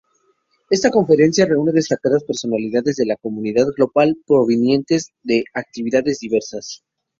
[0.75, 6.83] Esta conferencia reúne a destacadas personalidades de la comunidad global, provenientes de actividades diversas.